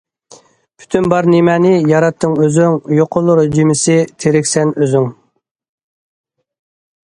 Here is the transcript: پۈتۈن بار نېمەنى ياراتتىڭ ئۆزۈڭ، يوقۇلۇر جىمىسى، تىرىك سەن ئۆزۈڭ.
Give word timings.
پۈتۈن 0.83 1.09
بار 1.11 1.27
نېمەنى 1.33 1.73
ياراتتىڭ 1.91 2.33
ئۆزۈڭ، 2.45 2.79
يوقۇلۇر 3.01 3.43
جىمىسى، 3.59 3.99
تىرىك 4.25 4.51
سەن 4.55 4.75
ئۆزۈڭ. 4.89 5.09